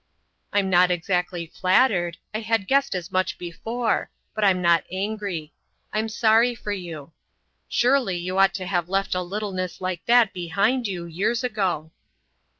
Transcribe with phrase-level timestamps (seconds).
[0.51, 5.53] "I'm not exactly flattered,—I had guessed as much before,—but I'm not angry.
[5.93, 7.13] I'm sorry for you.
[7.69, 11.91] Surely you ought to have left a littleness like that behind you, years ago."